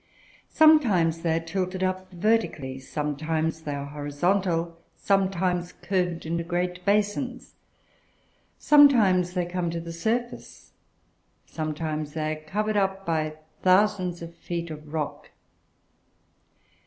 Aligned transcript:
Sometimes 0.49 1.21
they 1.21 1.35
are 1.35 1.39
tilted 1.45 1.83
up 1.83 2.09
vertically, 2.11 2.79
sometimes 2.79 3.61
they 3.61 3.75
are 3.75 3.85
horizontal, 3.85 4.79
sometimes 4.95 5.73
curved 5.73 6.25
into 6.25 6.43
great 6.43 6.83
basins; 6.85 7.53
sometimes 8.57 9.35
they 9.35 9.45
come 9.45 9.69
to 9.69 9.79
the 9.79 9.93
surface, 9.93 10.71
sometimes 11.45 12.13
they 12.13 12.31
are 12.31 12.41
covered 12.45 12.77
up 12.77 13.05
by 13.05 13.37
thousands 13.61 14.23
of 14.23 14.33
feet 14.33 14.71
of 14.71 14.91
rock. 14.91 15.29